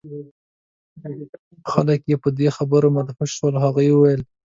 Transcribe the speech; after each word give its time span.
خلک 1.71 1.99
یې 2.09 2.17
په 2.23 2.29
دې 2.37 2.47
خبرو 2.57 2.87
مدهوش 2.97 3.31
شول. 3.37 3.55
هغوی 3.65 3.87
وویل: 3.91 4.21